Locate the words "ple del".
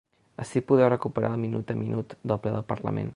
2.47-2.69